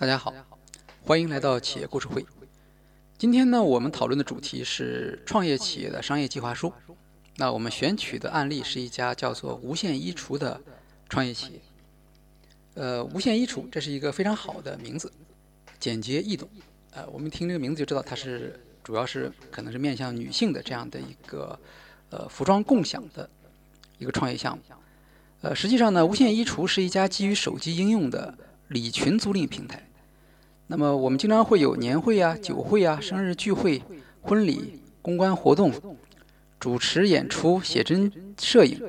[0.00, 0.32] 大家好，
[1.04, 2.24] 欢迎来到企业故事会。
[3.18, 6.72] 今天呢，我们讨论的主题是创业企业的商业计划书。
[7.36, 10.58] 那我们选取的案例是一家叫做无线衣橱的
[11.10, 11.60] 创业企业。
[12.76, 15.12] 呃，无线衣橱这是一个非常好的名字，
[15.78, 16.48] 简洁易懂。
[16.92, 21.60] 呃，我们听这个名字就知道它是主要是可能是面向女性的这样的一个
[22.08, 23.28] 呃服装共享的
[23.98, 24.62] 一个创业项目。
[25.42, 29.88] 呃，实际上呢，无线衣橱是一家基于手机应用的礼裙租赁平台。
[30.70, 33.82] 那么我们经常会有年会啊、酒会啊、生日聚会、
[34.22, 35.72] 婚礼、公关活动、
[36.60, 38.80] 主持演出、写真摄影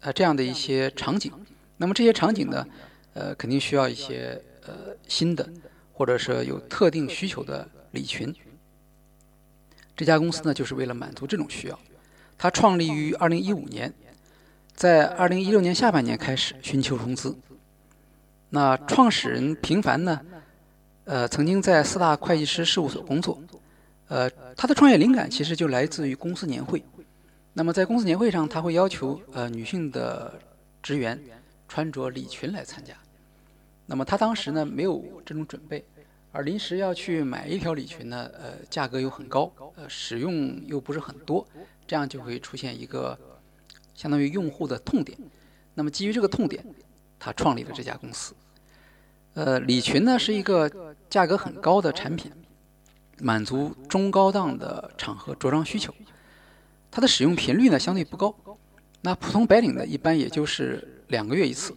[0.00, 1.30] 啊这样的一些场景。
[1.76, 2.66] 那么这些场景呢，
[3.14, 4.74] 呃，肯定需要一些呃
[5.06, 5.48] 新的，
[5.92, 8.34] 或者是有特定需求的礼群。
[9.96, 11.78] 这家公司呢，就是为了满足这种需要，
[12.36, 13.94] 它创立于二零一五年，
[14.74, 17.36] 在二零一六年下半年开始寻求融资。
[18.50, 20.20] 那创始人平凡呢？
[21.08, 23.42] 呃，曾经在四大会计师事务所工作，
[24.08, 26.84] 呃，他的创业灵感其实就来自于公司年会。
[27.54, 30.38] 那么在公司年会上，他会要求呃女性的
[30.82, 31.18] 职员
[31.66, 32.92] 穿着礼裙来参加。
[33.86, 35.82] 那么他当时呢没有这种准备，
[36.30, 41.48] 而临时要去买一条礼裙呢，呃，价格又很高，呃，使用又不是很多，
[41.86, 43.18] 这样就会出现一个
[43.94, 45.16] 相当于用户的痛点。
[45.74, 46.62] 那么基于这个痛点，
[47.18, 48.34] 他创立了这家公司。
[49.38, 50.68] 呃，礼裙呢是一个
[51.08, 52.28] 价格很高的产品，
[53.20, 55.94] 满足中高档的场合着装需求。
[56.90, 58.34] 它的使用频率呢相对不高，
[59.02, 61.72] 那普通白领呢一般也就是两个月一次。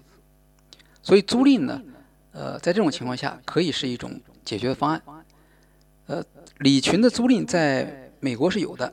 [1.03, 1.79] 所以租赁呢，
[2.31, 5.03] 呃，在这种情况下可以是一种解决的方案。
[6.07, 6.25] 呃，
[6.57, 8.91] 礼裙的租赁在美国是有的，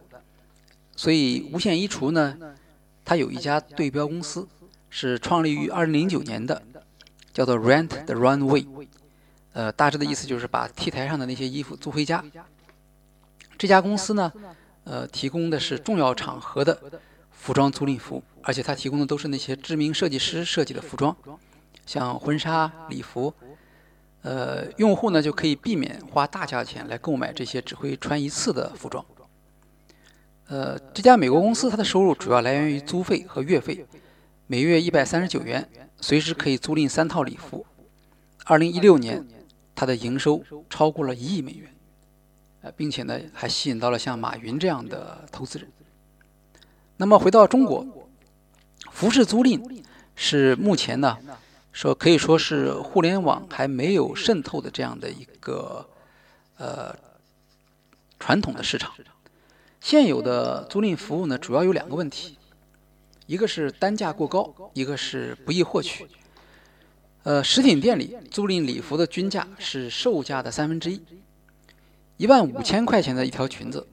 [0.95, 2.37] 所以无线衣橱呢，
[3.03, 4.47] 它有一家对标公司，
[4.91, 6.63] 是创立于二零零九年的。
[7.39, 8.67] 叫做 Rent the Runway，
[9.53, 12.25] 呃，大致的意思就是把 T 台上的那些衣服租回家。
[13.57, 14.33] 这家公司呢，
[14.83, 16.77] 呃，提供的是重要场合的
[17.31, 21.17] 服装租赁服务，而且它提供的都是那些知名设计师设计的服装，
[21.87, 23.33] 像婚纱、礼服。
[24.23, 29.07] 呃，用户呢就可以避免花大价钱来购买这些只会穿一次的服装。
[30.49, 33.87] 呃，这家美国公司它的收入主要来源于租费和月费，
[34.49, 35.69] 每月一百三十九元。
[36.01, 37.67] 随时可以租赁三套礼服。
[38.45, 39.27] 二零一六年，
[39.75, 41.75] 它的营收超过了一亿美元，
[42.63, 45.69] 呃，并且呢，还吸引到了像马云这样的投资人。
[46.99, 47.85] 那么回到中国，
[48.93, 49.83] 服饰租赁
[50.15, 51.19] 是目前呢，
[51.73, 55.91] 说可以说是互联网还没有渗透的这样的一个
[56.59, 56.97] 呃
[58.21, 58.95] 传统的市场。
[59.81, 62.38] 现有的租赁服务呢，主要有两个问题。
[63.29, 66.07] 一个是单价过高，一个是不易获取。
[67.25, 71.03] 呃，实体店里租赁礼服的均价是售价的三分之一，
[72.17, 73.87] 一万五千块钱的一条裙子，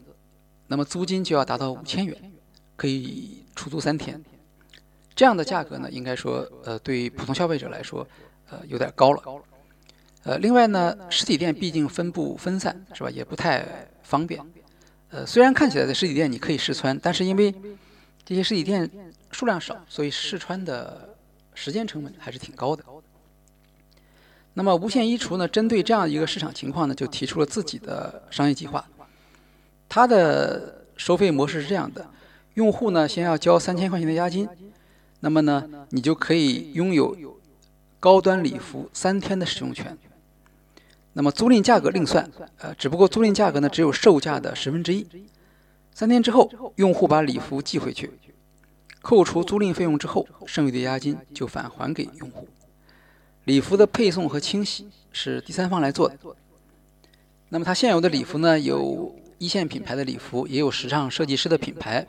[0.68, 2.18] 那么租金就要达到五千元，
[2.78, 4.24] 可以出租三天。
[5.14, 8.08] 这样的价格呢，应该说，呃，对普通消费者来说，
[8.50, 9.22] 呃，有点高了。
[10.24, 13.10] 呃，另外呢，实体店毕竟分布分散，是吧？
[13.10, 14.42] 也不太方便。
[15.10, 17.54] 呃，虽然看起来在实体店你可以试穿，但是因为
[18.24, 18.90] 这些实体店
[19.36, 21.14] 数量少，所以试穿的
[21.54, 22.82] 时间成本还是挺高的。
[24.54, 28.88] 那么无线衣橱呢，针对这样一个市场情况呢，就提出了自己的商业计划。
[29.90, 32.10] 它的收费模式是这样的：
[32.54, 34.48] 用户呢先要交三千块钱的押金，
[35.20, 37.38] 那么呢你就可以拥有
[38.00, 39.98] 高端礼服三天的使用权。
[41.12, 45.06] 那么租赁价格另算，呃，只不过租赁价格呢只有售价的十分之一。
[45.94, 48.10] 三天之后，用户把礼服寄回去。
[49.06, 52.48] 扣除租赁费用之后，剩余的押金就返还给用户。
[53.44, 56.18] 礼服的配送和清洗是第三方来做的。
[57.50, 62.08] 那么它现有的礼服呢，有一线品牌的礼服，也有时尚设计师的品牌，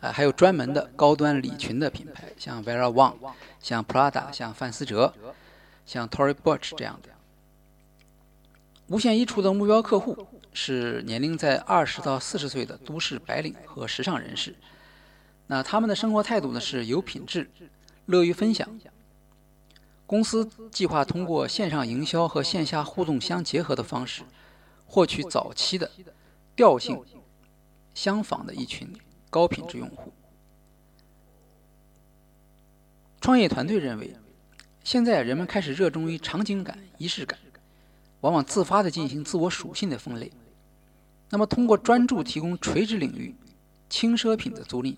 [0.00, 3.14] 啊，还有专门的高端礼裙的品牌，像 Vera Wang、
[3.58, 5.14] 像 Prada、像范思哲、
[5.86, 7.08] 像 Tory Burch 这样的。
[8.88, 14.54] 无线衣橱的目标客户是年龄在二十到四十岁的都市白领和时尚人士。
[15.52, 17.50] 那他们的生活态度呢是有品质，
[18.06, 18.66] 乐于分享。
[20.06, 24.22] 公司计划通过线上营销和线下互动相结合的方式，
[24.86, 25.90] 获取早期的
[26.56, 26.98] 调性
[27.92, 28.90] 相仿的一群
[29.28, 30.10] 高品质用户。
[33.20, 34.16] 创业团队认为，
[34.82, 37.38] 现在人们开始热衷于场景感、仪式感，
[38.22, 40.32] 往往自发的进行自我属性的分类。
[41.28, 43.34] 那么，通过专注提供垂直领域
[43.90, 44.96] 轻奢品的租赁。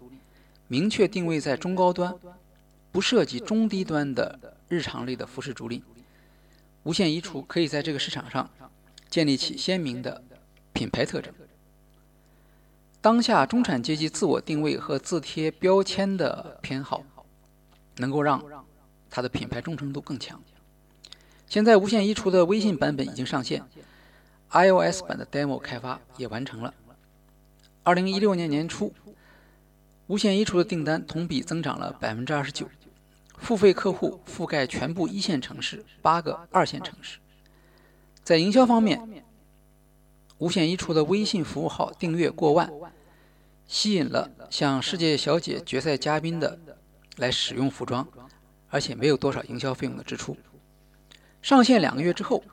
[0.69, 2.15] 明确定位在中高端，
[2.91, 5.83] 不涉及中低端的日常类的服饰租赁。
[6.85, 8.51] 无线衣橱可以在这个市场上
[9.09, 10.23] 建立起鲜明的
[10.73, 11.33] 品牌特征。
[13.01, 17.05] 当下中产阶级自我定位和自贴标签的偏好，
[17.97, 18.43] 能够让
[19.11, 20.43] 它的品牌忠诚度更强。
[21.47, 23.63] 现在无线衣橱的微信版本已经上线
[24.51, 26.73] ，iOS 版的 demo 开发也完成了。
[27.83, 28.93] 二零一六年年初，
[30.07, 32.69] 无线衣橱的订单同比增长了百分之二十九，
[33.39, 37.19] 付费客户覆盖全部一线城市、八个二线城市。
[38.23, 39.25] 在营销方面，
[40.37, 42.71] 无线衣橱的微信服务号订阅过万，
[43.67, 46.59] 吸引了像世界小姐决赛嘉宾的
[47.17, 48.07] 来使用服装，
[48.69, 50.37] 而且没有多少营销费用的支出。
[51.41, 52.45] 上线两个月之后，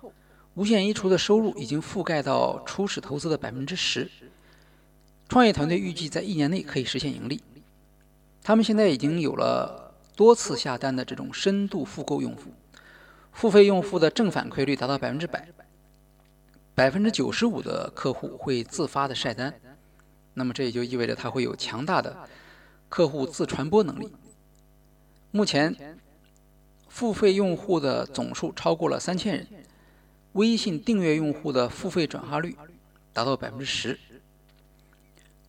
[0.54, 4.10] 无线衣橱的收入已经覆盖到初始投资的百分之十。
[5.32, 7.42] 创业团队预计在一年内可以实现盈利。
[8.44, 12.52] 他们现在已经有了多次下单的这种深度复购用户，
[13.32, 15.48] 付费用户的正反馈率达到百分之百，
[16.76, 19.54] 百分之九十五的客户会自发的晒单。
[20.34, 22.28] 那么这也就意味着它会有强大的
[22.90, 24.12] 客户自传播能力。
[25.32, 25.98] 目前。
[26.90, 29.48] 付费用户的总数超过了三千人，
[30.34, 32.54] 微信订阅用户的付费转化率
[33.14, 33.98] 达到百分之十，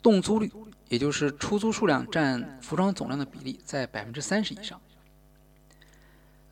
[0.03, 0.51] 动租率，
[0.89, 4.81] 也就是出租数量占服装总量的比例在百分之三十以上。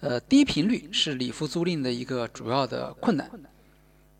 [0.01, 3.31] 呃，低频率是礼服租赁的一个主要的困难。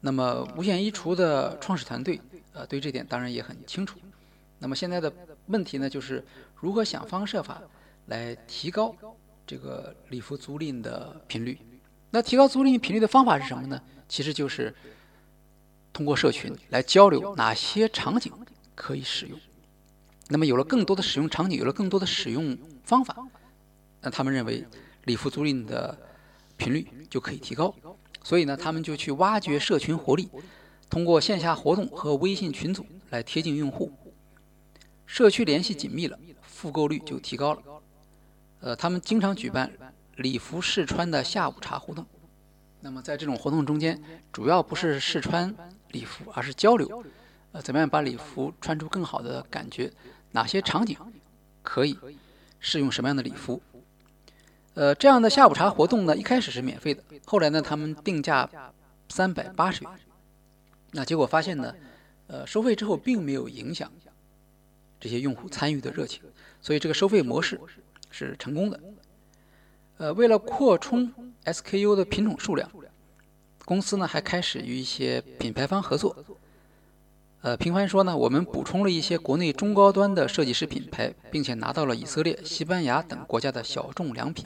[0.01, 2.21] 那么，无线衣橱的创始团队
[2.53, 3.99] 呃对这点当然也很清楚。
[4.59, 5.13] 那么现在的
[5.47, 6.25] 问题呢，就是
[6.57, 7.63] 如何想方设法
[8.07, 8.95] 来提高。
[9.47, 11.59] 这个礼服租赁的频率，
[12.11, 13.83] 那提高租赁频率的方法是什么呢？
[14.09, 14.73] 其实就是
[15.93, 18.33] 通过社群来交流哪些场景
[18.81, 19.39] 可以使用。
[20.29, 23.15] 那么有了更多的使用场景，有了更多的使用方法，
[24.01, 24.67] 那他们认为
[25.05, 25.99] 礼服租赁的
[26.57, 27.75] 频率就可以提高。
[28.25, 30.31] 所以呢，他们就去挖掘社群活力，
[30.89, 33.93] 通过线下活动和微信群组来贴近用户。
[35.05, 37.63] 社区联系紧密了，复购率就提高了。
[38.61, 39.71] 呃，他们经常举办
[40.17, 42.07] 礼服试穿的下午茶活动。
[42.81, 44.01] 那么在这种活动中间，
[44.33, 45.55] 主要不是试穿
[45.91, 47.05] 礼服，而是交流。
[47.53, 49.93] 呃，怎么样把礼服穿出更好的感觉？
[50.33, 50.97] 哪些场景
[51.63, 51.99] 可以
[52.59, 53.61] 适用什么样的礼服？
[54.75, 58.49] 呃，这样的下午茶活动呢，一开始是免费的，后来呢，他们定价
[59.09, 59.93] 三百八十元。
[60.93, 61.75] 那结果发现呢，
[62.29, 63.91] 呃，收费之后并没有影响
[65.01, 66.23] 这些用户参与的热情，
[66.63, 67.61] 所以这个收费模式。
[68.13, 68.81] 是成功的。
[69.99, 72.69] 呃，为了扩充 SKU 的品种数量，
[73.65, 76.17] 公司呢还开始与一些品牌方合作。
[77.43, 84.45] 呃，平凡说呢，我们补充了一些国内中高端的设计师品牌，并且拿到了以色列、西班牙等国家的小众良品。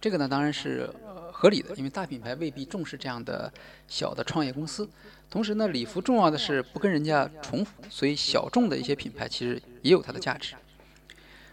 [0.00, 0.88] 这个呢当然是
[1.32, 3.52] 合理的，因为大品牌未必重视这样的
[3.88, 4.88] 小的创业公司。
[5.28, 10.54] 同时呢，礼服重要的是不跟人家重复，所以小众的一些品牌其实也有它的价值。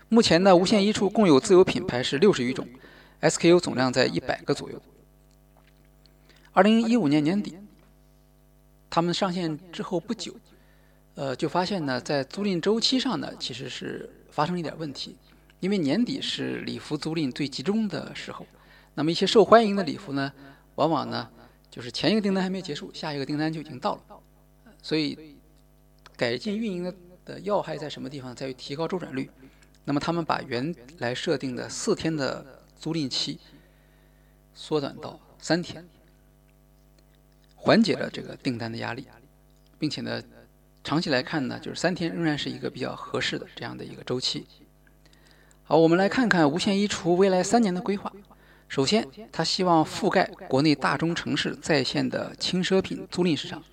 [0.09, 2.67] 目前呢，无线衣橱共有自有品牌是六十余种
[3.21, 4.79] ，SKU 总量在一百个左右。
[6.51, 7.57] 二零一五年年底，
[8.93, 10.35] 他们上线之后不久，
[11.15, 15.17] 呃，就发现呢，在租赁周期上呢，其实是发生了一点问题。
[15.61, 18.45] 因为年底是礼服租赁最集中的时候，
[18.93, 20.31] 那么一些受欢迎的礼服呢，
[20.75, 21.27] 往往呢，
[21.71, 24.01] 就是前一个订单还没结束，下一个订单就已经到了。
[24.83, 25.37] 所以，
[26.15, 26.93] 改进运营的
[27.25, 28.35] 的要害在什么地方？
[28.35, 29.27] 在于提高周转率。
[29.85, 33.39] 那么他们把原来设定的四天的租赁期
[34.53, 35.83] 缩短到三天，
[37.63, 39.07] 缓解了这个订单的压力，
[39.79, 40.21] 并且呢，
[40.83, 44.45] 长期来看呢，就是三天仍然是一个比较合适的这样的一个周期。
[45.63, 48.11] 好，我们来看看无线衣橱未来三年的规划。
[48.67, 53.63] 首先，他希望覆盖国内大中城市在线的轻奢品租赁市场，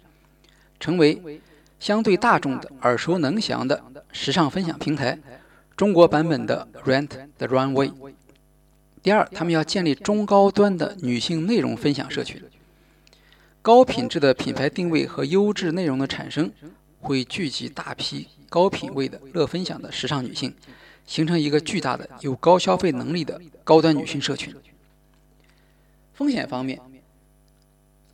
[0.78, 1.40] 成为
[1.80, 3.82] 相对大众的耳熟能详的
[4.12, 5.18] 时尚分享平台。
[5.76, 7.92] 中国版本的 Rent the Runway。
[9.02, 12.40] 第二，他们要建立中高端的女性内容分享社群。
[13.62, 16.50] 高品质的品牌定位和优质内容的产生，
[16.98, 20.54] 会聚集大批高品位的乐分享的时尚女性，
[21.06, 24.54] 形成一个巨大的有高消费能力的高端女性社群。
[26.14, 26.80] 风险方面，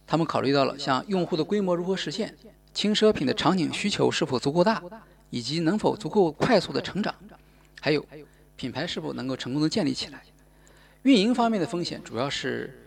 [0.04, 2.34] 他们考虑到了像用户的规模如何实现，
[2.74, 4.82] 轻奢品的场景需求是否足够大，
[5.30, 7.14] 以及能否足够快速的成长。
[7.80, 8.04] 还有，
[8.56, 10.24] 品牌是否能够成功的建立起来？
[11.04, 12.85] 运营方面的风险主要是，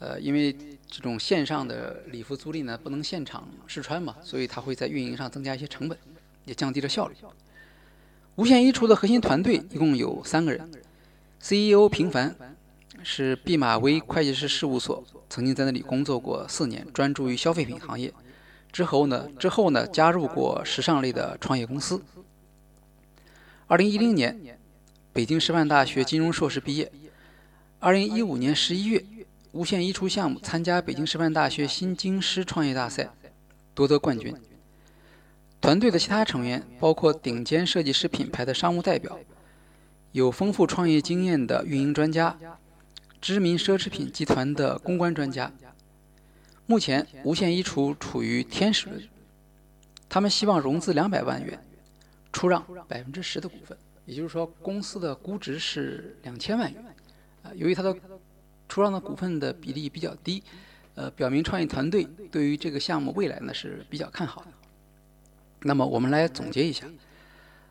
[0.00, 0.52] 呃，因为
[0.88, 5.96] 这种线上的礼服租赁呢，不能现场试穿嘛，所以它会在运营上增加一些成本，
[6.46, 7.14] 也降低了效率。
[8.36, 10.68] 无线衣橱的核心团队一共有三个人
[11.42, 12.34] ：CEO 平凡，
[13.02, 18.12] 是毕马威会计师事务所，曾经在那里工作过四年，专注于消费品行业。
[18.72, 22.02] 之后呢，之后呢，加入过时尚类的创业公司。
[23.66, 24.58] 二零一零年，
[25.12, 26.90] 北京师范大学金融硕士毕业。
[27.80, 29.04] 二零一五年十一月，
[29.52, 33.10] 无线衣橱项目参加北京师范大学新京师创业大赛，
[33.74, 34.32] 夺得冠军。
[35.60, 39.18] 团队的其他成员包括顶尖设计师品牌的商务代表，
[40.12, 42.38] 有丰富创业经验的运营专家，
[43.20, 45.52] 知名奢侈品集团的公关专家。
[46.66, 49.02] 目前，无线衣橱处于天使轮，
[50.08, 51.60] 他们希望融资两百万元，
[52.32, 53.76] 出让百分之十的股份，
[54.06, 56.84] 也就是说，公司的估值是两千万元。
[57.42, 57.92] 啊，由于它的
[58.70, 60.42] 出让的股份的比例比较低，
[60.94, 64.48] 呃，表明创业团队对于这个项目未来呢是比较看好的。
[65.64, 66.86] 那么我们来总结一下，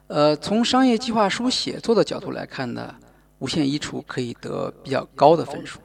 [0.06, 2.94] 呃，从商业计划书写作的角度来看呢，
[3.40, 5.80] 无线衣橱可以得比较高的分数。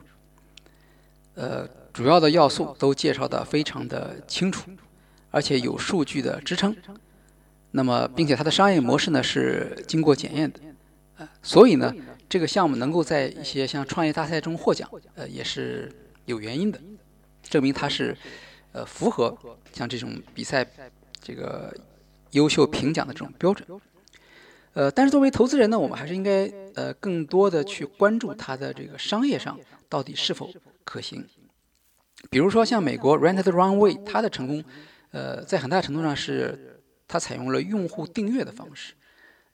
[1.37, 1.67] 呃。
[1.95, 4.69] 主要的要素都介绍的非常的清楚，
[5.31, 6.75] 而且有数据的支撑。
[7.71, 10.59] 那么，并且它的商业模式呢是经过检验的，
[11.19, 11.95] 呃，所以呢，
[12.35, 15.89] 这个项目能够在一些像创业大赛中获奖，呃，也是
[16.25, 16.81] 有原因的，
[17.45, 18.17] 证明它是
[18.73, 19.39] 呃符合
[19.73, 20.67] 像这种比赛
[21.23, 21.73] 这个
[22.33, 23.81] 优秀评奖的这种标准。
[24.73, 29.57] 呃，但是作为投资人呢，我们还是应该呃更多的去关注它的这个商业上
[29.89, 30.51] 到底是否
[30.83, 31.25] 可行。
[32.31, 34.65] 比如说，像美国 Rent the Runway，它的成功，
[35.13, 38.95] 呃，在很大程度上是它采用了用户订阅的方式，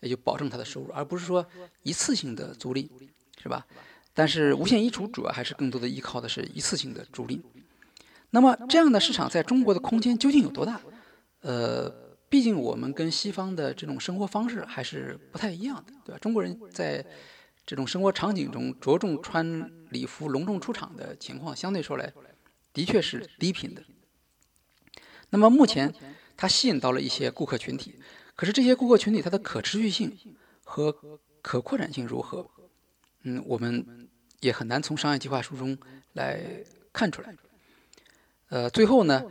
[0.00, 1.46] 也就保证他的收入，而不是说
[1.82, 2.88] 一次性的租赁，
[3.40, 3.66] 是吧？
[4.12, 7.40] 但是无线衣橱主要还是更多的依靠的是一次性的租赁。
[8.30, 10.80] 那么这样的市场在中国的空间究竟有多大？
[11.40, 11.88] 呃，
[12.28, 16.18] 毕竟我们跟西方的这种生活方式还是不太一样的，对吧？
[16.18, 17.04] 中国人在
[17.64, 22.12] 这种生活场景中着重穿礼服、隆重出场的情况，相对说来。
[22.72, 23.82] 的确是低频的。
[25.30, 25.92] 那么目前，
[26.36, 27.96] 它吸引到了一些顾客群体，
[28.40, 30.16] 可是这些顾客群体它的可持续性
[30.64, 30.90] 和
[31.42, 32.50] 可扩展性如何？
[33.24, 34.08] 嗯，我们
[34.40, 35.76] 也很难从商业计划书中
[36.14, 37.36] 来看出来。
[38.48, 39.22] 呃，最后呢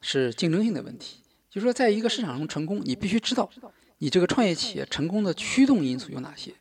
[0.00, 3.50] 是竞争性的问题，就是说，在一个市场中成功，你必须知道
[3.98, 6.54] 你这个创业企业成功的驱动因素有哪些。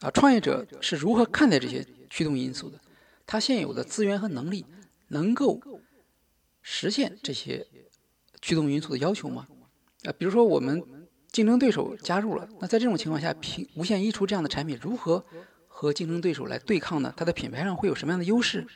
[0.00, 2.78] 啊，创业者是如何看待这些驱动因素的？
[3.24, 4.66] 他现有的资源和能力。
[5.08, 5.62] 能够
[6.60, 7.66] 实现这些
[8.42, 9.46] 驱动因素的要求吗？
[10.02, 10.82] 啊，比如说我们
[11.36, 15.22] 竞争对手加入了，那在这种情况下，平无线衣橱这样的产品如何
[15.68, 17.12] 和竞争对手来对抗呢？
[17.14, 18.66] 它的品牌上会有什么样的优势？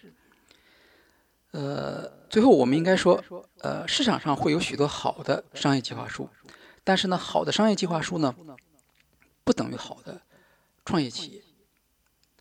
[1.53, 3.25] 呃，最后我们应该说，
[3.63, 6.29] 呃，市场上会有许多好的商业计划书，
[6.85, 8.37] 但是呢，好的商业计划书呢，
[9.43, 10.21] 不等于好的
[10.85, 11.43] 创业企业。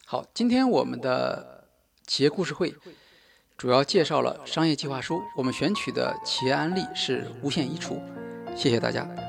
[0.03, 1.69] 好，今天我们的
[2.05, 2.75] 企业故事会。
[3.55, 7.97] 主要介绍了商业计划书，我们选取的企业案例是无线衣橱。
[8.53, 9.28] 谢谢大家。